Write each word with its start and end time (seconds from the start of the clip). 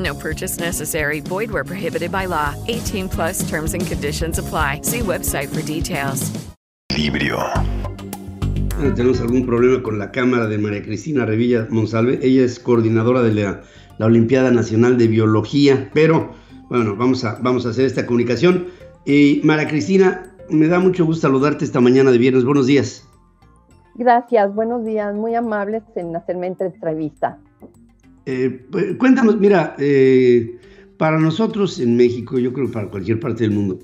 No 0.00 0.14
purchase 0.14 0.58
necessary. 0.58 1.20
Void 1.20 1.50
where 1.50 1.64
prohibited 1.64 2.10
by 2.10 2.26
law. 2.26 2.54
18 2.68 3.08
plus 3.08 3.48
terms 3.48 3.74
and 3.74 3.86
conditions 3.86 4.38
apply. 4.38 4.80
See 4.82 5.00
website 5.00 5.48
for 5.48 5.62
details. 5.62 6.32
Librio. 6.96 7.38
Tenemos 8.96 9.20
algún 9.20 9.44
problema 9.44 9.82
con 9.82 9.98
la 9.98 10.10
cámara 10.10 10.46
de 10.46 10.56
María 10.56 10.82
Cristina 10.82 11.26
Revilla 11.26 11.66
Monsalve. 11.68 12.18
Ella 12.22 12.44
es 12.44 12.58
coordinadora 12.58 13.20
de 13.20 13.34
la, 13.34 13.60
la 13.98 14.06
Olimpiada 14.06 14.50
Nacional 14.50 14.96
de 14.96 15.06
Biología, 15.06 15.90
pero 15.92 16.30
bueno, 16.70 16.96
vamos 16.96 17.22
a, 17.24 17.38
vamos 17.42 17.66
a 17.66 17.70
hacer 17.70 17.84
esta 17.84 18.06
comunicación. 18.06 18.68
Y 19.04 19.42
María 19.44 19.68
Cristina, 19.68 20.34
me 20.48 20.66
da 20.66 20.80
mucho 20.80 21.04
gusto 21.04 21.28
saludarte 21.28 21.66
esta 21.66 21.80
mañana 21.80 22.10
de 22.10 22.16
viernes. 22.16 22.44
Buenos 22.46 22.66
días. 22.66 23.06
Gracias, 23.96 24.54
buenos 24.54 24.84
días, 24.86 25.14
muy 25.14 25.34
amables 25.34 25.82
en 25.94 26.16
hacerme 26.16 26.46
entrevista. 26.46 27.38
Eh, 28.26 28.66
pues, 28.70 28.96
cuéntanos, 28.96 29.38
mira, 29.38 29.74
eh, 29.78 30.56
para 30.96 31.18
nosotros 31.18 31.80
en 31.80 31.96
México, 31.96 32.38
yo 32.38 32.52
creo 32.52 32.66
que 32.66 32.72
para 32.72 32.90
cualquier 32.90 33.18
parte 33.18 33.44
del 33.44 33.52
mundo, 33.52 33.78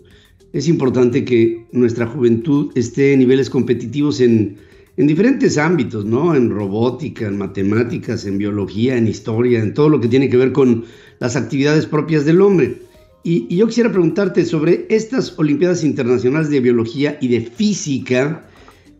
es 0.52 0.68
importante 0.68 1.24
que 1.24 1.66
nuestra 1.72 2.06
juventud 2.06 2.70
esté 2.74 3.12
en 3.12 3.20
niveles 3.20 3.50
competitivos 3.50 4.20
en, 4.20 4.56
en 4.96 5.06
diferentes 5.06 5.58
ámbitos, 5.58 6.04
¿no? 6.04 6.34
En 6.34 6.50
robótica, 6.50 7.26
en 7.26 7.38
matemáticas, 7.38 8.26
en 8.26 8.38
biología, 8.38 8.96
en 8.96 9.08
historia, 9.08 9.60
en 9.60 9.74
todo 9.74 9.88
lo 9.88 10.00
que 10.00 10.08
tiene 10.08 10.28
que 10.28 10.36
ver 10.36 10.52
con 10.52 10.84
las 11.18 11.36
actividades 11.36 11.86
propias 11.86 12.24
del 12.24 12.40
hombre. 12.40 12.78
Y, 13.24 13.46
y 13.50 13.56
yo 13.56 13.66
quisiera 13.66 13.90
preguntarte 13.90 14.44
sobre 14.44 14.86
estas 14.88 15.38
Olimpiadas 15.38 15.82
Internacionales 15.84 16.48
de 16.48 16.60
Biología 16.60 17.18
y 17.20 17.28
de 17.28 17.40
Física, 17.40 18.48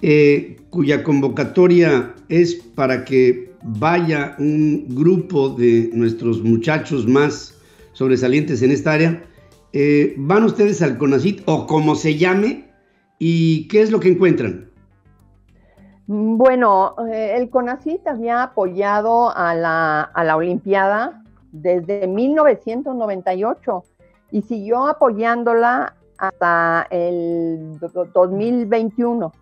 eh, 0.02 0.58
cuya 0.70 1.02
convocatoria 1.02 2.14
es 2.28 2.54
para 2.54 3.04
que 3.04 3.52
vaya 3.62 4.36
un 4.38 4.86
grupo 4.94 5.48
de 5.48 5.90
nuestros 5.92 6.42
muchachos 6.42 7.06
más 7.06 7.54
sobresalientes 7.92 8.62
en 8.62 8.70
esta 8.70 8.92
área. 8.92 9.22
Eh, 9.72 10.14
¿Van 10.18 10.44
ustedes 10.44 10.82
al 10.82 10.98
CONACIT 10.98 11.42
o 11.46 11.66
como 11.66 11.94
se 11.94 12.16
llame? 12.16 12.70
¿Y 13.18 13.68
qué 13.68 13.82
es 13.82 13.90
lo 13.90 13.98
que 14.00 14.08
encuentran? 14.08 14.70
Bueno, 16.06 16.94
eh, 17.10 17.34
el 17.36 17.50
CONACIT 17.50 18.06
había 18.06 18.42
apoyado 18.42 19.34
a 19.36 19.54
la, 19.54 20.02
a 20.02 20.24
la 20.24 20.36
Olimpiada 20.36 21.24
desde 21.52 22.06
1998 22.06 23.84
y 24.30 24.42
siguió 24.42 24.86
apoyándola 24.86 25.94
hasta 26.18 26.86
el 26.90 27.78
2021 28.14 29.32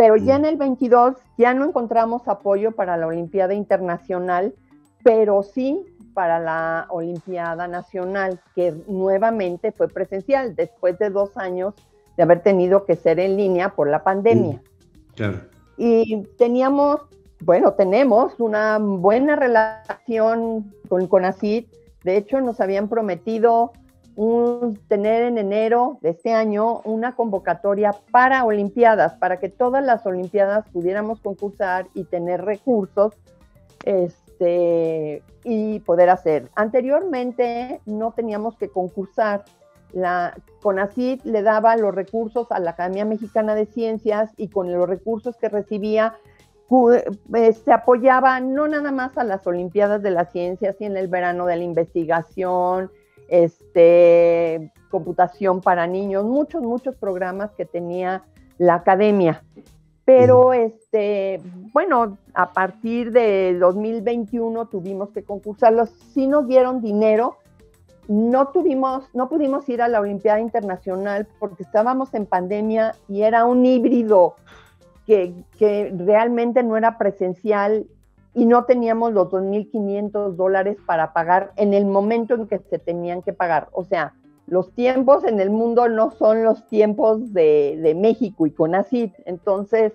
pero 0.00 0.16
ya 0.16 0.36
en 0.36 0.46
el 0.46 0.56
22 0.56 1.16
ya 1.36 1.52
no 1.52 1.66
encontramos 1.66 2.26
apoyo 2.26 2.72
para 2.72 2.96
la 2.96 3.06
Olimpiada 3.06 3.52
Internacional, 3.52 4.54
pero 5.04 5.42
sí 5.42 5.84
para 6.14 6.38
la 6.38 6.86
Olimpiada 6.88 7.68
Nacional, 7.68 8.40
que 8.54 8.74
nuevamente 8.88 9.72
fue 9.72 9.88
presencial 9.88 10.56
después 10.56 10.98
de 10.98 11.10
dos 11.10 11.36
años 11.36 11.74
de 12.16 12.22
haber 12.22 12.40
tenido 12.40 12.86
que 12.86 12.96
ser 12.96 13.20
en 13.20 13.36
línea 13.36 13.74
por 13.74 13.90
la 13.90 14.02
pandemia. 14.02 14.62
Claro. 15.16 15.40
Y 15.76 16.22
teníamos, 16.38 17.02
bueno, 17.40 17.74
tenemos 17.74 18.40
una 18.40 18.78
buena 18.78 19.36
relación 19.36 20.72
con 20.88 21.08
CONACID. 21.08 21.66
De 22.04 22.16
hecho, 22.16 22.40
nos 22.40 22.58
habían 22.62 22.88
prometido 22.88 23.72
tener 24.88 25.22
en 25.22 25.38
enero 25.38 25.98
de 26.02 26.10
este 26.10 26.32
año 26.32 26.80
una 26.84 27.16
convocatoria 27.16 27.92
para 28.10 28.44
Olimpiadas, 28.44 29.14
para 29.14 29.38
que 29.38 29.48
todas 29.48 29.82
las 29.82 30.04
Olimpiadas 30.04 30.68
pudiéramos 30.68 31.20
concursar 31.20 31.86
y 31.94 32.04
tener 32.04 32.44
recursos 32.44 33.14
este, 33.84 35.22
y 35.42 35.80
poder 35.80 36.10
hacer. 36.10 36.50
Anteriormente 36.54 37.80
no 37.86 38.12
teníamos 38.12 38.56
que 38.56 38.68
concursar. 38.68 39.44
La 39.92 40.36
CONACID 40.62 41.22
le 41.22 41.42
daba 41.42 41.76
los 41.76 41.94
recursos 41.94 42.52
a 42.52 42.60
la 42.60 42.72
Academia 42.72 43.04
Mexicana 43.06 43.54
de 43.54 43.66
Ciencias 43.66 44.32
y 44.36 44.48
con 44.48 44.70
los 44.70 44.88
recursos 44.88 45.36
que 45.36 45.48
recibía 45.48 46.14
eh, 47.34 47.52
se 47.52 47.72
apoyaba 47.72 48.38
no 48.38 48.68
nada 48.68 48.92
más 48.92 49.16
a 49.18 49.24
las 49.24 49.44
Olimpiadas 49.46 50.02
de 50.02 50.10
las 50.10 50.30
Ciencias 50.30 50.76
y 50.78 50.84
en 50.84 50.96
el 50.96 51.08
verano 51.08 51.46
de 51.46 51.56
la 51.56 51.64
investigación, 51.64 52.92
este, 53.30 54.72
computación 54.90 55.60
para 55.60 55.86
niños, 55.86 56.24
muchos, 56.24 56.62
muchos 56.62 56.96
programas 56.96 57.52
que 57.52 57.64
tenía 57.64 58.24
la 58.58 58.74
academia. 58.74 59.42
Pero, 60.04 60.52
este, 60.52 61.40
bueno, 61.72 62.18
a 62.34 62.52
partir 62.52 63.12
de 63.12 63.56
2021 63.58 64.66
tuvimos 64.66 65.10
que 65.10 65.22
concursarlos. 65.22 65.90
Sí 66.12 66.26
nos 66.26 66.48
dieron 66.48 66.82
dinero, 66.82 67.36
no 68.08 68.48
tuvimos, 68.48 69.04
no 69.14 69.28
pudimos 69.28 69.68
ir 69.68 69.80
a 69.82 69.88
la 69.88 70.00
Olimpiada 70.00 70.40
Internacional 70.40 71.28
porque 71.38 71.62
estábamos 71.62 72.12
en 72.14 72.26
pandemia 72.26 72.96
y 73.08 73.22
era 73.22 73.44
un 73.44 73.64
híbrido 73.64 74.34
que, 75.06 75.32
que 75.56 75.94
realmente 75.96 76.64
no 76.64 76.76
era 76.76 76.98
presencial 76.98 77.86
y 78.34 78.46
no 78.46 78.64
teníamos 78.64 79.12
los 79.12 79.28
2.500 79.28 80.36
dólares 80.36 80.76
para 80.86 81.12
pagar 81.12 81.52
en 81.56 81.74
el 81.74 81.86
momento 81.86 82.34
en 82.34 82.46
que 82.46 82.58
se 82.58 82.78
tenían 82.78 83.22
que 83.22 83.32
pagar. 83.32 83.68
O 83.72 83.84
sea, 83.84 84.14
los 84.46 84.72
tiempos 84.72 85.24
en 85.24 85.40
el 85.40 85.50
mundo 85.50 85.88
no 85.88 86.10
son 86.10 86.44
los 86.44 86.66
tiempos 86.66 87.32
de, 87.32 87.96
México 87.96 88.46
y 88.46 88.50
con 88.50 88.74
ACID. 88.74 89.12
Entonces, 89.24 89.92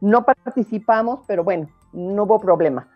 no 0.00 0.24
participamos, 0.24 1.20
pero 1.26 1.44
bueno, 1.44 1.68
no 1.92 2.24
hubo 2.24 2.40
problema. 2.40 2.88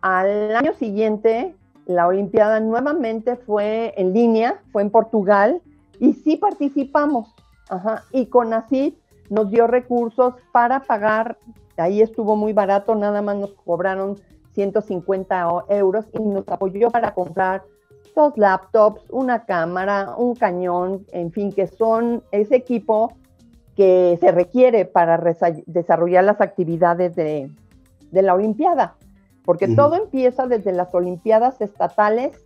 Al 0.00 0.54
año 0.56 0.74
siguiente, 0.74 1.54
la 1.86 2.06
Olimpiada 2.06 2.60
nuevamente 2.60 3.36
fue 3.36 3.94
en 3.96 4.12
línea, 4.12 4.60
fue 4.72 4.82
en 4.82 4.90
Portugal, 4.90 5.62
y 6.00 6.14
sí 6.14 6.36
participamos. 6.36 7.34
Y 8.12 8.26
con 8.26 8.52
ACID 8.52 8.94
nos 9.30 9.50
dio 9.50 9.66
recursos 9.66 10.34
para 10.52 10.80
pagar 10.80 11.38
Ahí 11.78 12.02
estuvo 12.02 12.36
muy 12.36 12.52
barato, 12.52 12.94
nada 12.94 13.22
más 13.22 13.36
nos 13.36 13.52
cobraron 13.52 14.16
150 14.52 15.64
euros 15.68 16.06
y 16.12 16.18
nos 16.18 16.48
apoyó 16.48 16.90
para 16.90 17.14
comprar 17.14 17.62
dos 18.16 18.36
laptops, 18.36 19.02
una 19.10 19.44
cámara, 19.44 20.14
un 20.16 20.34
cañón, 20.34 21.06
en 21.12 21.30
fin, 21.30 21.52
que 21.52 21.68
son 21.68 22.24
ese 22.32 22.56
equipo 22.56 23.12
que 23.76 24.18
se 24.20 24.32
requiere 24.32 24.86
para 24.86 25.22
desarrollar 25.66 26.24
las 26.24 26.40
actividades 26.40 27.14
de, 27.14 27.48
la 28.10 28.34
Olimpiada, 28.34 28.96
porque 29.44 29.68
todo 29.68 29.94
empieza 29.94 30.48
desde 30.48 30.72
las 30.72 30.92
Olimpiadas 30.94 31.60
estatales, 31.60 32.44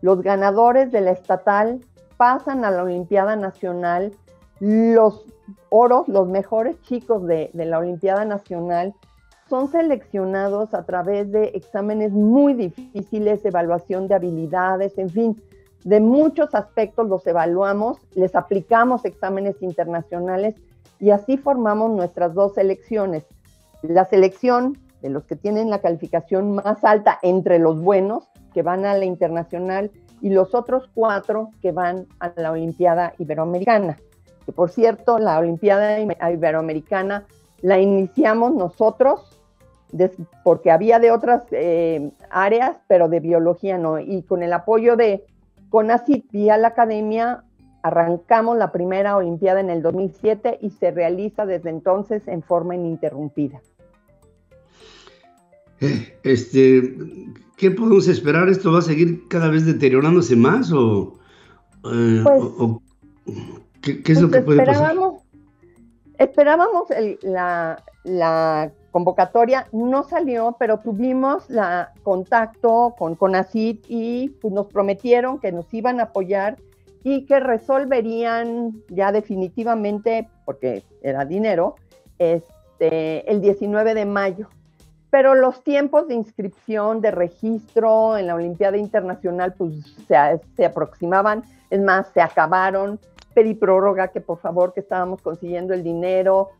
los 0.00 0.22
ganadores 0.22 0.90
de 0.90 1.02
la 1.02 1.12
estatal 1.12 1.78
pasan 2.16 2.64
a 2.64 2.72
la 2.72 2.82
Olimpiada 2.82 3.36
Nacional, 3.36 4.12
los 4.58 5.24
oros, 5.70 6.08
los 6.08 6.28
mejores 6.28 6.80
chicos 6.82 7.26
de, 7.26 7.50
la 7.54 7.78
Olimpiada 7.78 8.24
Nacional, 8.24 8.94
son 9.48 9.68
seleccionados 9.68 10.72
a 10.72 10.84
través 10.84 11.30
de 11.30 11.52
exámenes 11.54 12.12
muy 12.12 12.54
difíciles, 12.54 13.44
evaluación 13.44 14.08
de 14.08 14.14
habilidades, 14.14 14.96
en 14.98 15.10
fin, 15.10 15.42
de 15.84 16.00
muchos 16.00 16.54
aspectos 16.54 17.08
los 17.08 17.26
evaluamos, 17.26 17.98
les 18.14 18.34
aplicamos 18.34 19.04
exámenes 19.04 19.60
internacionales 19.62 20.54
y 21.00 21.10
así 21.10 21.36
formamos 21.36 21.90
nuestras 21.90 22.34
dos 22.34 22.54
selecciones. 22.54 23.24
La 23.82 24.04
selección 24.04 24.78
de 25.02 25.10
los 25.10 25.24
que 25.24 25.36
tienen 25.36 25.68
la 25.68 25.80
calificación 25.80 26.54
más 26.54 26.84
alta 26.84 27.18
entre 27.22 27.58
los 27.58 27.80
buenos, 27.80 28.28
que 28.54 28.62
van 28.62 28.84
a 28.84 28.96
la 28.96 29.04
internacional, 29.04 29.90
y 30.20 30.30
los 30.30 30.54
otros 30.54 30.88
cuatro 30.94 31.50
que 31.60 31.72
van 31.72 32.06
a 32.20 32.32
la 32.36 32.52
Olimpiada 32.52 33.12
Iberoamericana. 33.18 33.98
Que 34.44 34.52
por 34.52 34.70
cierto, 34.70 35.18
la 35.18 35.38
Olimpiada 35.38 35.98
Iberoamericana 36.30 37.24
la 37.60 37.78
iniciamos 37.78 38.54
nosotros, 38.54 39.38
porque 40.42 40.70
había 40.70 40.98
de 40.98 41.10
otras 41.10 41.44
eh, 41.52 42.10
áreas, 42.30 42.76
pero 42.88 43.08
de 43.08 43.20
biología 43.20 43.78
no. 43.78 43.98
Y 44.00 44.22
con 44.22 44.42
el 44.42 44.52
apoyo 44.52 44.96
de 44.96 45.24
CONACYT 45.70 46.34
y 46.34 46.48
a 46.50 46.56
la 46.56 46.68
academia, 46.68 47.44
arrancamos 47.82 48.56
la 48.56 48.72
primera 48.72 49.16
Olimpiada 49.16 49.60
en 49.60 49.70
el 49.70 49.82
2007 49.82 50.58
y 50.60 50.70
se 50.70 50.90
realiza 50.90 51.46
desde 51.46 51.70
entonces 51.70 52.26
en 52.26 52.42
forma 52.42 52.74
ininterrumpida. 52.74 53.60
Este, 56.22 56.96
¿Qué 57.56 57.70
podemos 57.72 58.06
esperar? 58.06 58.48
¿Esto 58.48 58.72
va 58.72 58.78
a 58.78 58.82
seguir 58.82 59.26
cada 59.28 59.48
vez 59.48 59.66
deteriorándose 59.66 60.36
más 60.36 60.72
o, 60.72 61.18
eh, 61.92 62.20
pues, 62.22 62.42
¿qué, 63.82 64.00
es 64.12 64.20
lo 64.20 64.28
pues 64.28 64.40
que 64.40 64.44
puede 64.46 64.64
pasar? 64.64 64.96
Esperábamos 66.18 66.88
la, 67.22 67.82
la, 68.04 68.72
convocatoria, 68.92 69.66
no 69.72 70.04
salió, 70.04 70.54
pero 70.58 70.78
tuvimos 70.78 71.48
la 71.48 71.92
contacto 72.02 72.94
con 72.98 73.16
CONACIT 73.16 73.86
y 73.88 74.28
pues, 74.40 74.52
nos 74.52 74.66
prometieron 74.66 75.40
que 75.40 75.50
nos 75.50 75.72
iban 75.72 75.98
a 75.98 76.04
apoyar 76.04 76.58
y 77.02 77.24
que 77.24 77.40
resolverían 77.40 78.82
ya 78.88 79.10
definitivamente, 79.10 80.28
porque 80.44 80.84
era 81.02 81.24
dinero, 81.24 81.74
este, 82.18 83.28
el 83.30 83.40
19 83.40 83.94
de 83.94 84.04
mayo. 84.04 84.48
Pero 85.10 85.34
los 85.34 85.64
tiempos 85.64 86.06
de 86.06 86.14
inscripción, 86.14 87.00
de 87.00 87.10
registro 87.10 88.16
en 88.16 88.26
la 88.28 88.34
Olimpiada 88.34 88.76
Internacional, 88.76 89.54
pues 89.54 89.72
se, 90.06 90.16
se 90.54 90.64
aproximaban, 90.64 91.42
es 91.70 91.80
más, 91.80 92.08
se 92.14 92.20
acabaron 92.20 93.00
pedí 93.34 93.54
prórroga, 93.54 94.08
que 94.08 94.20
por 94.20 94.38
favor, 94.38 94.72
que 94.72 94.80
estábamos 94.80 95.22
consiguiendo 95.22 95.74
el 95.74 95.82
dinero. 95.82 96.50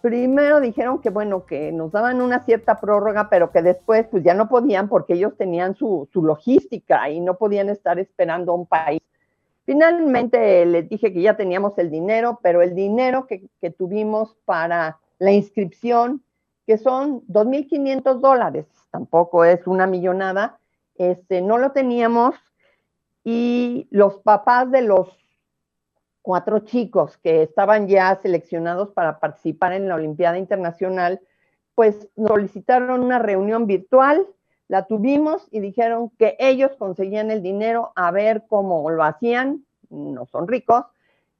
Primero 0.00 0.60
dijeron 0.60 1.00
que 1.00 1.10
bueno, 1.10 1.44
que 1.44 1.72
nos 1.72 1.92
daban 1.92 2.20
una 2.20 2.40
cierta 2.44 2.80
prórroga, 2.80 3.28
pero 3.28 3.50
que 3.50 3.62
después 3.62 4.06
pues 4.10 4.22
ya 4.24 4.34
no 4.34 4.48
podían 4.48 4.88
porque 4.88 5.14
ellos 5.14 5.36
tenían 5.36 5.74
su, 5.74 6.08
logística 6.14 7.10
y 7.10 7.20
no 7.20 7.36
podían 7.36 7.68
estar 7.68 7.98
esperando 7.98 8.52
a 8.52 8.56
un 8.56 8.66
país. 8.66 9.00
Finalmente 9.66 10.64
les 10.64 10.88
dije 10.88 11.12
que 11.12 11.22
ya 11.22 11.36
teníamos 11.36 11.76
el 11.78 11.90
dinero, 11.90 12.40
pero 12.42 12.62
el 12.62 12.74
dinero 12.74 13.26
que, 13.26 13.48
que 13.60 13.70
tuvimos 13.70 14.36
para 14.44 14.98
la 15.18 15.32
inscripción, 15.32 16.22
que 16.66 16.78
son 16.78 17.20
2.500 17.26 18.20
dólares, 18.20 18.66
tampoco 18.90 19.44
es 19.44 19.66
una 19.66 19.86
millonada, 19.86 20.58
este, 20.96 21.40
no 21.40 21.58
lo 21.58 21.72
teníamos 21.72 22.34
y 23.24 23.86
los 23.90 24.18
papás 24.18 24.70
de 24.70 24.82
los 24.82 25.08
cuatro 26.22 26.60
chicos 26.60 27.16
que 27.18 27.42
estaban 27.42 27.88
ya 27.88 28.18
seleccionados 28.22 28.90
para 28.90 29.20
participar 29.20 29.72
en 29.72 29.88
la 29.88 29.94
Olimpiada 29.94 30.38
Internacional, 30.38 31.20
pues 31.74 32.08
solicitaron 32.16 33.00
una 33.00 33.18
reunión 33.18 33.66
virtual, 33.66 34.26
la 34.68 34.86
tuvimos 34.86 35.48
y 35.50 35.60
dijeron 35.60 36.10
que 36.18 36.36
ellos 36.38 36.72
conseguían 36.78 37.30
el 37.30 37.42
dinero 37.42 37.92
a 37.96 38.10
ver 38.10 38.44
cómo 38.48 38.88
lo 38.90 39.02
hacían, 39.02 39.64
no 39.88 40.26
son 40.26 40.46
ricos, 40.46 40.84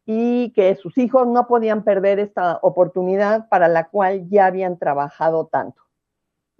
y 0.06 0.50
que 0.52 0.74
sus 0.74 0.98
hijos 0.98 1.26
no 1.28 1.46
podían 1.46 1.84
perder 1.84 2.18
esta 2.18 2.58
oportunidad 2.62 3.48
para 3.48 3.68
la 3.68 3.88
cual 3.88 4.28
ya 4.28 4.46
habían 4.46 4.78
trabajado 4.78 5.46
tanto. 5.46 5.82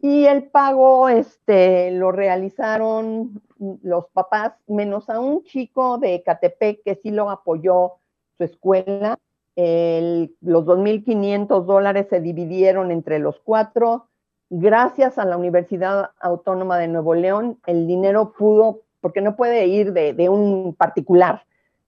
Y 0.03 0.27
el 0.27 0.45
pago 0.45 1.09
este, 1.09 1.91
lo 1.91 2.13
realizaron 2.13 3.43
los 3.83 4.07
papás, 4.09 4.55
menos 4.67 5.11
a 5.11 5.21
un 5.21 5.43
chico 5.45 5.99
de 5.99 6.23
Catepec 6.23 6.83
que 6.85 6.95
sí 6.95 7.11
lo 7.11 7.29
apoyó 7.29 8.00
escuela. 8.45 9.19
los 9.57 10.65
2.500 10.65 11.65
dólares 11.65 12.07
se 12.09 12.21
dividieron 12.21 12.91
entre 12.91 13.19
los 13.19 13.41
cuatro. 13.41 14.07
Gracias 14.49 15.17
a 15.19 15.25
la 15.25 15.37
Universidad 15.37 16.11
Autónoma 16.21 16.77
de 16.79 16.89
Nuevo 16.89 17.15
León, 17.15 17.59
el 17.67 17.87
dinero 17.87 18.33
pudo, 18.33 18.81
porque 19.01 19.21
no 19.21 19.37
puede 19.37 19.67
ir 19.67 19.93
de, 19.93 20.29
un 20.29 20.75
particular. 20.75 21.45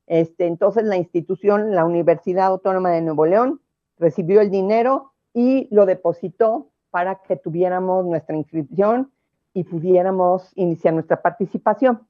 Este, 0.06 0.46
entonces 0.46 0.84
la 0.84 0.96
institución, 0.96 1.74
la 1.74 1.84
Universidad 1.84 2.46
Autónoma 2.46 2.90
de 2.90 3.00
Nuevo 3.00 3.26
León, 3.26 3.60
recibió 3.98 4.40
el 4.40 4.50
dinero 4.50 5.12
y 5.34 5.66
lo 5.74 5.86
depositó 5.86 6.68
para 6.90 7.16
que 7.16 7.36
tuviéramos 7.36 8.04
nuestra 8.04 8.36
inscripción 8.36 9.10
y 9.54 9.64
pudiéramos 9.64 10.52
iniciar 10.54 10.94
nuestra 10.94 11.20
participación. 11.20 12.06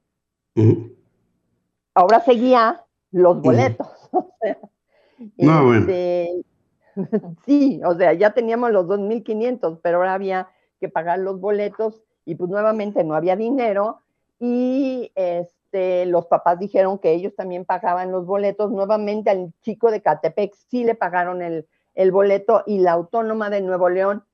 Ahora 1.95 2.21
seguía 2.21 2.85
los 3.11 3.41
boletos. 3.41 4.02
no, 5.39 5.75
este, 5.75 6.45
sí, 7.47 7.81
o 7.85 7.95
sea, 7.95 8.13
ya 8.13 8.33
teníamos 8.35 8.71
los 8.73 8.87
2.500, 8.87 9.81
pero 9.83 9.99
ahora 9.99 10.15
había 10.15 10.49
que 10.81 10.89
pagar 10.89 11.19
los 11.19 11.41
boletos 11.41 12.03
y 12.25 12.35
pues 12.35 12.51
nuevamente 12.51 13.05
no 13.05 13.15
había 13.15 13.37
dinero 13.37 14.01
y 14.39 15.13
este, 15.15 16.07
los 16.07 16.27
papás 16.27 16.59
dijeron 16.59 16.99
que 16.99 17.13
ellos 17.13 17.35
también 17.37 17.65
pagaban 17.65 18.11
los 18.11 18.27
boletos. 18.27 18.71
Nuevamente 18.71 19.31
al 19.31 19.53
chico 19.63 19.91
de 19.91 20.03
Catepec 20.03 20.55
sí 20.55 20.85
le 20.85 20.95
pagaron 20.95 21.43
el, 21.43 21.69
el 21.95 22.11
boleto 22.11 22.65
y 22.67 22.79
la 22.79 22.93
autónoma 22.93 23.51
de 23.51 23.61
Nuevo 23.61 23.89
León 23.89 24.25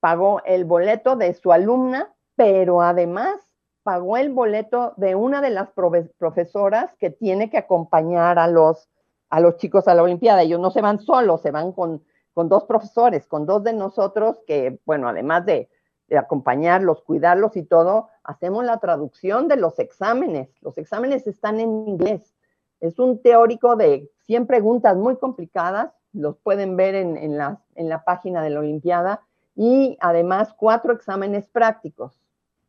pagó 0.00 0.40
el 0.44 0.64
boleto 0.64 1.16
de 1.16 1.34
su 1.34 1.52
alumna, 1.52 2.14
pero 2.36 2.82
además 2.82 3.40
pagó 3.82 4.16
el 4.16 4.30
boleto 4.30 4.94
de 4.96 5.14
una 5.14 5.40
de 5.40 5.50
las 5.50 5.70
profesoras 5.70 6.94
que 6.98 7.10
tiene 7.10 7.50
que 7.50 7.58
acompañar 7.58 8.38
a 8.38 8.46
los, 8.48 8.88
a 9.28 9.40
los 9.40 9.56
chicos 9.56 9.88
a 9.88 9.94
la 9.94 10.02
Olimpiada. 10.02 10.42
Ellos 10.42 10.60
no 10.60 10.70
se 10.70 10.80
van 10.80 11.00
solos, 11.00 11.42
se 11.42 11.50
van 11.50 11.72
con, 11.72 12.02
con 12.34 12.48
dos 12.48 12.64
profesores, 12.64 13.26
con 13.26 13.46
dos 13.46 13.62
de 13.64 13.72
nosotros 13.72 14.40
que, 14.46 14.78
bueno, 14.84 15.08
además 15.08 15.44
de, 15.46 15.68
acompañarlos, 16.16 17.02
cuidarlos 17.02 17.56
y 17.56 17.64
todo, 17.64 18.08
hacemos 18.22 18.64
la 18.64 18.78
traducción 18.78 19.48
de 19.48 19.56
los 19.56 19.80
exámenes. 19.80 20.48
Los 20.60 20.78
exámenes 20.78 21.26
están 21.26 21.58
en 21.58 21.88
inglés. 21.88 22.32
Es 22.80 23.00
un 23.00 23.20
teórico 23.20 23.74
de 23.74 24.08
100 24.26 24.46
preguntas 24.46 24.96
muy 24.96 25.16
complicadas, 25.16 25.92
los 26.12 26.36
pueden 26.38 26.76
ver 26.76 26.94
en, 26.94 27.16
en, 27.16 27.36
la, 27.36 27.60
en 27.74 27.88
la 27.88 28.04
página 28.04 28.40
de 28.40 28.50
la 28.50 28.60
Olimpiada, 28.60 29.22
y 29.56 29.98
además 30.00 30.54
cuatro 30.56 30.92
exámenes 30.92 31.48
prácticos 31.48 32.20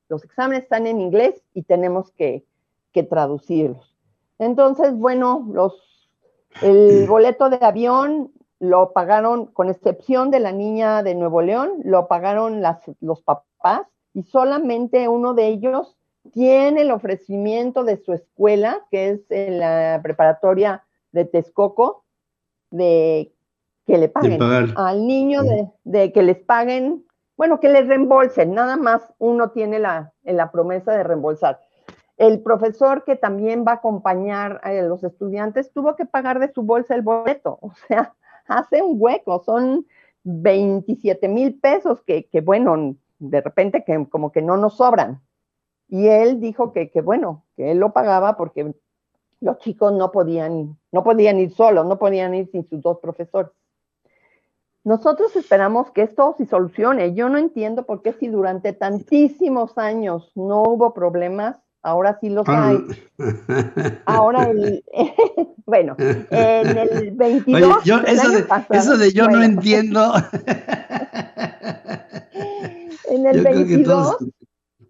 los 0.10 0.24
exámenes 0.24 0.64
están 0.64 0.88
en 0.88 1.02
inglés 1.02 1.44
y 1.54 1.64
tenemos 1.64 2.12
que, 2.12 2.46
traducirlos. 3.12 3.96
Entonces, 4.40 4.92
bueno, 4.98 5.48
los, 5.54 5.97
el 6.62 7.08
boleto 7.08 7.50
de 7.50 7.60
avión 7.62 8.32
lo 8.60 8.92
pagaron, 8.94 9.48
con 9.48 9.70
excepción 9.70 10.32
de 10.32 10.40
la 10.40 10.52
niña 10.52 11.04
de 11.04 11.16
Nuevo 11.16 11.42
León, 11.42 11.74
lo 11.84 12.08
pagaron 12.08 12.62
las, 12.62 12.80
los 13.02 13.22
papás 13.22 13.82
y 14.14 14.24
solamente 14.24 15.08
uno 15.08 15.34
de 15.34 15.48
ellos 15.48 15.96
tiene 16.32 16.82
el 16.82 16.92
ofrecimiento 16.92 17.84
de 17.84 17.98
su 17.98 18.14
escuela, 18.14 18.82
que 18.90 19.10
es 19.10 19.22
en 19.30 19.60
la 19.60 20.00
preparatoria 20.02 20.84
de 21.12 21.26
Texcoco, 21.26 22.04
de 22.72 23.32
que 23.86 23.98
le 23.98 24.10
paguen 24.10 24.42
al 24.76 25.08
niño 25.08 25.44
de, 25.44 25.70
de, 25.86 26.12
que 26.12 26.22
les 26.24 26.38
paguen 26.40 27.06
bueno, 27.38 27.60
que 27.60 27.70
les 27.70 27.88
reembolsen, 27.88 28.54
nada 28.54 28.76
más 28.76 29.14
uno 29.20 29.52
tiene 29.52 29.78
la, 29.78 30.12
en 30.24 30.38
la 30.38 30.52
promesa 30.52 30.92
de 30.92 31.04
reembolsar. 31.04 31.62
El 32.18 32.42
profesor 32.42 33.04
que 33.04 33.16
también 33.16 33.64
va 33.66 33.74
a 33.74 33.76
acompañar 33.76 34.60
a 34.64 34.74
los 34.74 35.04
estudiantes 35.04 35.72
tuvo 35.72 35.96
que 35.96 36.06
pagar 36.06 36.40
de 36.40 36.52
su 36.52 36.64
bolsa 36.64 36.96
el 36.96 37.04
boleto, 37.04 37.60
o 37.62 37.72
sea, 37.88 38.16
hace 38.48 38.82
un 38.82 38.96
hueco, 39.00 39.44
son 39.44 39.86
27 40.24 41.28
mil 41.28 41.60
pesos 41.60 42.02
que, 42.02 42.28
que, 42.28 42.42
bueno, 42.42 42.96
de 43.20 43.42
repente 43.42 43.84
que 43.84 44.08
como 44.10 44.32
que 44.32 44.42
no 44.42 44.58
nos 44.58 44.78
sobran. 44.78 45.22
Y 45.88 46.08
él 46.08 46.42
dijo 46.42 46.74
que, 46.74 46.92
que, 46.92 47.02
bueno, 47.02 47.46
que 47.56 47.72
él 47.72 47.78
lo 47.78 47.94
pagaba 47.94 48.36
porque 48.36 48.74
los 49.40 49.58
chicos 49.60 49.94
no 49.94 50.12
podían, 50.12 50.78
no 50.92 51.04
podían 51.04 51.40
ir 51.40 51.52
solos, 51.54 51.86
no 51.86 51.98
podían 51.98 52.34
ir 52.36 52.50
sin 52.52 52.68
sus 52.68 52.82
dos 52.82 53.00
profesores. 53.00 53.52
Nosotros 54.84 55.36
esperamos 55.36 55.92
que 55.92 56.02
esto 56.02 56.36
se 56.38 56.46
solucione. 56.46 57.14
Yo 57.14 57.30
no 57.30 57.38
entiendo 57.38 57.86
por 57.86 58.02
qué 58.02 58.14
si 58.14 58.28
durante 58.28 58.74
tantísimos 58.74 59.78
años 59.78 60.32
no 60.36 60.64
hubo 60.64 60.94
problemas, 60.94 61.58
ahora 61.82 62.18
sí 62.20 62.30
los 62.30 62.48
hay. 62.48 62.78
Ahora, 64.06 64.50
el, 64.50 64.84
bueno, 65.66 65.96
en 66.00 66.78
el 66.78 67.12
22. 67.12 67.84
yo, 67.84 67.98
eso, 68.00 68.30
de, 68.30 68.46
eso, 68.72 68.98
de, 68.98 69.12
yo 69.12 69.28
no 69.28 69.42
entiendo. 69.42 70.14
en 73.10 73.26
el 73.26 73.42
22, 73.42 74.18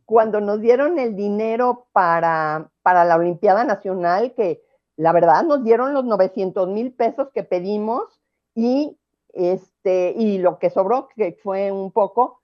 cuando 0.06 0.42
nos 0.42 0.62
dieron 0.62 1.00
el 1.00 1.16
dinero 1.16 1.88
para, 1.92 2.70
para 2.82 3.06
la 3.06 3.16
Olimpiada 3.16 3.64
Nacional, 3.64 4.34
que 4.36 4.64
la 4.96 5.14
verdad 5.14 5.44
nos 5.44 5.64
dieron 5.64 5.94
los 5.94 6.06
900 6.06 6.68
mil 6.70 6.92
pesos 6.92 7.30
que 7.34 7.44
pedimos 7.44 8.20
y 8.56 8.98
este, 9.38 10.16
y 10.18 10.40
lo 10.40 10.58
que 10.58 10.72
sobró, 10.72 11.10
que 11.16 11.38
fue 11.44 11.72
un 11.72 11.92
poco, 11.92 12.37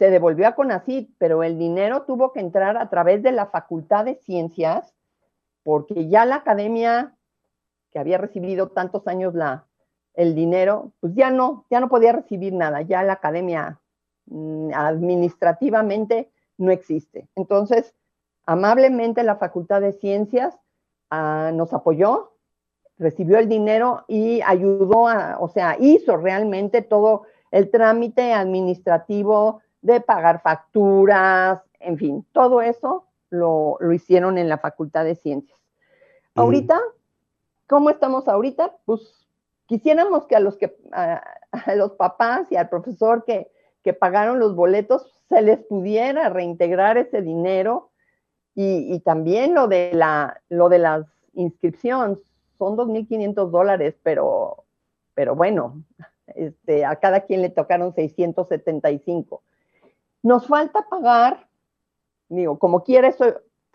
se 0.00 0.10
devolvió 0.10 0.48
a 0.48 0.54
CONACYT, 0.54 1.10
pero 1.18 1.42
el 1.42 1.58
dinero 1.58 2.04
tuvo 2.04 2.32
que 2.32 2.40
entrar 2.40 2.78
a 2.78 2.88
través 2.88 3.22
de 3.22 3.32
la 3.32 3.48
Facultad 3.48 4.06
de 4.06 4.14
Ciencias, 4.14 4.94
porque 5.62 6.08
ya 6.08 6.24
la 6.24 6.36
academia, 6.36 7.14
que 7.90 7.98
había 7.98 8.16
recibido 8.16 8.68
tantos 8.68 9.06
años 9.06 9.34
la, 9.34 9.66
el 10.14 10.34
dinero, 10.34 10.94
pues 11.00 11.12
ya 11.14 11.30
no, 11.30 11.66
ya 11.68 11.80
no 11.80 11.90
podía 11.90 12.12
recibir 12.12 12.54
nada, 12.54 12.80
ya 12.80 13.02
la 13.02 13.12
academia 13.12 13.78
mm, 14.24 14.70
administrativamente 14.72 16.30
no 16.56 16.70
existe. 16.70 17.28
Entonces, 17.36 17.94
amablemente 18.46 19.22
la 19.22 19.36
Facultad 19.36 19.82
de 19.82 19.92
Ciencias 19.92 20.58
ah, 21.10 21.50
nos 21.52 21.74
apoyó, 21.74 22.32
recibió 22.96 23.36
el 23.36 23.50
dinero 23.50 24.06
y 24.08 24.40
ayudó 24.40 25.08
a, 25.08 25.36
o 25.40 25.48
sea, 25.48 25.76
hizo 25.78 26.16
realmente 26.16 26.80
todo 26.80 27.24
el 27.50 27.70
trámite 27.70 28.32
administrativo 28.32 29.60
de 29.82 30.00
pagar 30.00 30.42
facturas, 30.42 31.60
en 31.78 31.98
fin, 31.98 32.26
todo 32.32 32.62
eso 32.62 33.06
lo, 33.30 33.78
hicieron 33.92 34.38
en 34.38 34.48
la 34.48 34.58
Facultad 34.58 35.04
de 35.04 35.14
Ciencias. 35.14 35.58
Ahorita, 36.34 36.80
¿cómo 37.68 37.90
estamos 37.90 38.28
ahorita? 38.28 38.76
Pues 38.84 39.26
quisiéramos 39.66 40.26
que 40.26 40.36
a 40.36 40.40
los 40.40 40.56
que 40.56 40.76
a, 40.92 41.22
los 41.74 41.92
papás 41.92 42.50
y 42.50 42.56
al 42.56 42.68
profesor 42.68 43.24
que, 43.24 43.50
que, 43.82 43.92
pagaron 43.92 44.38
los 44.38 44.54
boletos 44.54 45.22
se 45.28 45.42
les 45.42 45.58
pudiera 45.58 46.28
reintegrar 46.28 46.98
ese 46.98 47.22
dinero 47.22 47.90
y, 48.54 48.94
y 48.94 49.00
también 49.00 49.54
lo 49.54 49.68
de 49.68 49.92
la 49.92 50.40
lo 50.48 50.68
de 50.68 50.78
las 50.78 51.06
inscripciones 51.34 52.18
son 52.60 52.76
2.500 52.76 53.50
dólares, 53.50 53.94
pero, 54.02 54.64
pero 55.14 55.34
bueno, 55.34 55.82
este, 56.34 56.84
a 56.84 56.96
cada 56.96 57.20
quien 57.20 57.40
le 57.40 57.48
tocaron 57.48 57.94
675. 57.94 59.42
Nos 60.22 60.46
falta 60.46 60.86
pagar, 60.88 61.48
digo, 62.28 62.58
como 62.58 62.84
quiera, 62.84 63.08
eso 63.08 63.24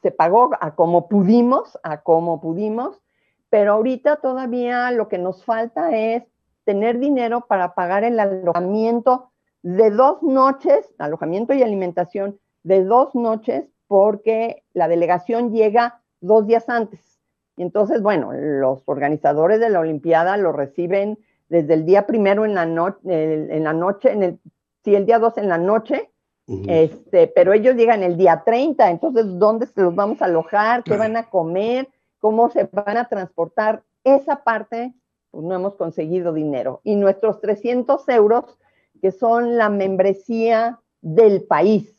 se 0.01 0.11
pagó 0.11 0.51
a 0.59 0.75
como 0.75 1.07
pudimos, 1.07 1.79
a 1.83 2.01
como 2.01 2.39
pudimos, 2.39 3.01
pero 3.49 3.73
ahorita 3.73 4.17
todavía 4.17 4.91
lo 4.91 5.07
que 5.07 5.17
nos 5.17 5.43
falta 5.43 5.95
es 5.95 6.23
tener 6.63 6.99
dinero 6.99 7.45
para 7.47 7.73
pagar 7.73 8.03
el 8.03 8.19
alojamiento 8.19 9.31
de 9.63 9.89
dos 9.89 10.21
noches, 10.21 10.93
alojamiento 10.97 11.53
y 11.53 11.63
alimentación 11.63 12.39
de 12.63 12.83
dos 12.83 13.15
noches, 13.15 13.65
porque 13.87 14.63
la 14.73 14.87
delegación 14.87 15.51
llega 15.51 16.01
dos 16.21 16.45
días 16.47 16.69
antes. 16.69 17.19
Y 17.57 17.61
entonces, 17.61 18.01
bueno, 18.01 18.33
los 18.33 18.83
organizadores 18.85 19.59
de 19.59 19.69
la 19.69 19.79
Olimpiada 19.79 20.37
lo 20.37 20.51
reciben 20.51 21.17
desde 21.49 21.75
el 21.75 21.85
día 21.85 22.05
primero 22.05 22.45
en 22.45 22.55
la, 22.55 22.63
en 22.63 23.63
la 23.63 23.73
noche, 23.73 24.11
en 24.11 24.23
el, 24.23 24.39
el 24.83 25.05
día 25.05 25.19
dos 25.19 25.37
en 25.37 25.47
la 25.47 25.57
noche, 25.57 26.11
este, 26.47 27.27
pero 27.27 27.53
ellos 27.53 27.75
llegan 27.75 28.03
el 28.03 28.17
día 28.17 28.43
30, 28.45 28.91
entonces, 28.91 29.25
¿dónde 29.39 29.65
se 29.65 29.81
los 29.81 29.95
vamos 29.95 30.21
a 30.21 30.25
alojar? 30.25 30.83
¿Qué 30.83 30.95
van 30.95 31.17
a 31.17 31.29
comer? 31.29 31.89
¿Cómo 32.19 32.49
se 32.49 32.69
van 32.71 32.97
a 32.97 33.09
transportar? 33.09 33.81
Esa 34.03 34.43
parte, 34.43 34.93
pues 35.31 35.43
no 35.43 35.55
hemos 35.55 35.75
conseguido 35.75 36.33
dinero. 36.33 36.81
Y 36.83 36.95
nuestros 36.95 37.41
300 37.41 38.07
euros, 38.09 38.59
que 39.01 39.11
son 39.11 39.57
la 39.57 39.69
membresía 39.69 40.79
del 41.01 41.43
país, 41.43 41.95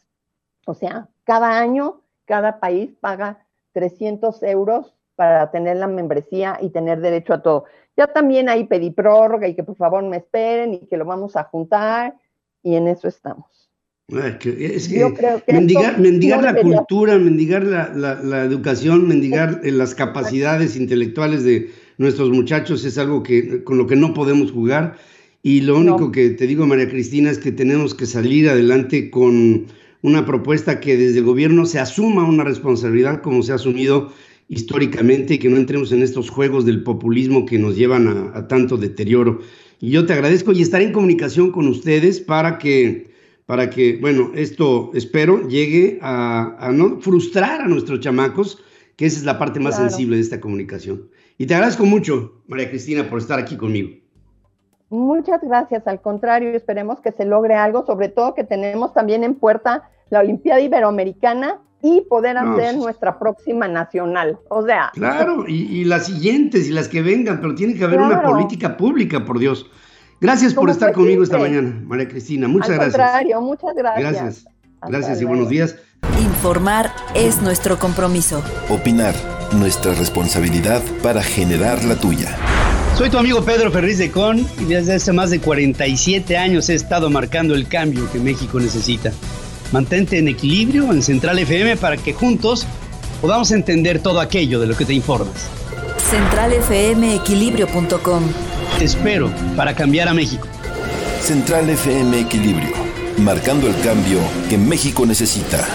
o 0.67 0.75
sea, 0.75 1.09
cada 1.25 1.59
año, 1.59 2.03
cada 2.25 2.61
país 2.61 2.95
paga 3.01 3.47
300 3.73 4.43
euros 4.45 4.95
para 5.17 5.51
tener 5.51 5.77
la 5.79 5.87
membresía 5.87 6.59
y 6.61 6.71
tener 6.71 7.01
derecho 7.01 7.35
a 7.35 7.43
todo. 7.43 7.65
Ya 7.97 8.07
también 8.07 8.49
ahí 8.49 8.65
pedí 8.65 8.91
prórroga 8.91 9.49
y 9.49 9.55
que 9.55 9.65
por 9.65 9.77
favor 9.77 10.03
me 10.05 10.19
esperen 10.19 10.75
y 10.75 10.87
que 10.87 10.97
lo 10.97 11.05
vamos 11.05 11.37
a 11.37 11.45
juntar 11.45 12.15
y 12.63 12.77
en 12.77 12.89
eso 12.89 13.09
estamos. 13.09 13.66
Es 14.09 14.89
que, 14.89 15.13
mendigar, 15.49 16.41
la 16.41 16.55
cultura, 16.55 17.19
mendigar 17.19 17.65
la, 17.65 18.45
educación, 18.45 19.09
mendigar 19.09 19.63
eh, 19.65 19.73
las 19.73 19.97
capacidades 19.97 20.77
intelectuales 20.77 21.43
de 21.43 21.73
nuestros 21.99 22.31
muchachos 22.31 22.85
es 22.85 22.99
algo 22.99 23.25
que, 23.25 23.65
con 23.65 23.79
lo 23.79 23.89
que 23.89 23.97
no 23.97 24.15
podemos 24.15 24.53
jugar. 24.53 24.97
Y 25.43 25.63
lo 25.63 25.77
único 25.77 26.13
que 26.13 26.31
te 26.31 26.47
digo, 26.47 26.69
María 26.69 26.89
Cristina, 26.89 27.33
es 27.33 27.39
que 27.39 27.51
tenemos 27.51 27.97
que 27.97 28.07
salir 28.07 28.49
adelante 28.49 29.11
con 29.11 29.67
una 30.03 30.25
propuesta 30.25 30.79
que 30.79 30.97
desde 30.97 31.19
el 31.19 31.25
gobierno 31.25 31.67
se 31.67 31.81
asuma 31.81 32.29
una 32.29 32.45
responsabilidad 32.45 33.23
como 33.23 33.43
se 33.43 33.51
ha 33.51 33.57
asumido 33.57 34.13
históricamente 34.49 35.35
y 35.35 35.39
que 35.39 35.49
no 35.49 35.57
entremos 35.57 35.91
en 35.91 36.03
estos 36.03 36.31
juegos 36.31 36.65
del 36.65 36.85
populismo 36.85 37.45
que 37.45 37.59
nos 37.59 37.75
llevan 37.75 38.31
a 38.33 38.47
tanto 38.47 38.77
deterioro. 38.77 39.41
Y 39.81 39.91
yo 39.91 40.07
te 40.07 40.13
agradezco 40.13 40.53
y 40.53 40.63
estaré 40.63 40.85
en 40.85 40.93
comunicación 40.93 41.51
con 41.51 41.67
ustedes 41.67 42.21
para 42.21 42.59
que 42.59 43.16
para 43.47 43.71
que, 43.71 43.99
bueno, 44.01 44.33
esto 44.35 44.91
espero 44.95 45.49
llegue 45.49 45.99
a, 46.03 46.71
no 46.73 47.01
frustrar 47.01 47.63
a 47.63 47.69
nuestros 47.69 48.01
chamacos, 48.01 48.63
que 48.97 49.07
esa 49.07 49.19
es 49.19 49.25
la 49.25 49.39
parte 49.39 49.61
más 49.61 49.77
sensible 49.77 50.17
de 50.17 50.23
esta 50.23 50.41
comunicación. 50.41 51.09
Y 51.39 51.47
te 51.47 51.55
agradezco 51.55 51.85
mucho, 51.85 52.43
María 52.49 52.69
Cristina, 52.69 53.09
por 53.09 53.19
estar 53.19 53.39
aquí 53.39 53.57
conmigo. 53.57 53.91
Muchas 54.89 55.41
gracias, 55.43 55.87
al 55.87 56.01
contrario, 56.01 56.51
esperemos 56.51 57.01
que 57.01 57.13
se 57.13 57.25
logre 57.25 57.55
algo, 57.55 57.85
sobre 57.87 58.09
todo 58.09 58.35
que 58.35 58.45
tenemos 58.45 58.93
también 58.95 59.25
en 59.25 59.35
puerta 59.35 59.91
la 60.11 60.21
Olimpiada 60.21 60.61
Iberoamericana 60.61 61.61
y 61.83 62.03
poder 62.03 62.39
hacer 62.39 62.77
nuestra 62.77 63.19
próxima 63.19 63.69
nacional. 63.69 64.39
O 64.49 64.65
sea. 64.65 64.91
Claro, 64.95 65.45
y, 65.47 65.85
las 65.85 66.07
siguientes 66.07 66.69
y 66.69 66.73
las 66.73 66.89
que 66.89 67.03
vengan, 67.03 67.41
pero 67.41 67.55
tiene 67.55 67.75
que 67.75 67.85
haber 67.85 68.01
una 68.01 68.23
política 68.23 68.77
pública, 68.77 69.25
por 69.25 69.39
Dios. 69.39 69.71
Gracias 70.21 70.55
por 70.55 70.71
estar 70.71 70.93
conmigo 70.93 71.23
esta 71.23 71.39
mañana, 71.39 71.79
María 71.85 72.09
Cristina. 72.09 72.49
Muchas 72.49 72.71
Al 72.71 72.77
gracias. 72.77 72.95
Contrario, 72.95 73.41
muchas 73.43 73.75
gracias. 73.77 74.13
Gracias. 74.13 74.45
gracias 74.89 75.21
y 75.21 75.25
buenos 75.25 75.49
días. 75.49 75.77
Informar 76.21 76.93
es 77.15 77.41
nuestro 77.43 77.79
compromiso. 77.79 78.43
Opinar, 78.71 79.15
nuestra 79.53 79.93
responsabilidad 79.95 80.83
para 81.03 81.23
generar 81.23 81.85
la 81.85 81.97
tuya. 81.97 82.35
Soy 82.97 83.11
tu 83.11 83.19
amigo 83.19 83.45
Pedro 83.45 83.71
Ferriz 83.71 83.99
de 83.99 84.11
Con 84.11 84.39
y 84.39 84.65
desde 84.65 84.95
hace 84.95 85.13
más 85.13 85.29
de 85.31 85.39
47 85.39 86.39
años 86.39 86.71
he 86.71 86.75
estado 86.75 87.11
marcando 87.11 87.55
el 87.55 87.69
cambio 87.69 88.11
que 88.11 88.19
México 88.19 88.59
necesita. 88.59 89.13
Mantente 89.71 90.19
en 90.19 90.29
equilibrio 90.29 90.91
en 90.93 91.03
Central 91.03 91.39
FM 91.39 91.77
para 91.77 91.99
que 91.99 92.15
juntos 92.15 92.67
podamos 93.21 93.51
entender 93.51 93.99
todo 93.99 94.21
aquello 94.21 94.59
de 94.61 94.67
lo 94.67 94.75
que 94.75 94.87
te 94.87 94.95
informas. 94.95 95.51
CentralFMEquilibrio.com 96.09 98.23
espero 98.85 99.31
para 99.57 99.75
cambiar 99.75 100.09
a 100.09 100.15
México. 100.15 100.47
Central 101.21 101.69
FM 101.71 102.21
Equilibrio, 102.21 102.75
marcando 103.19 103.67
el 103.67 103.75
cambio 103.81 104.21
que 104.49 104.59
México 104.59 105.07
necesita. 105.07 105.67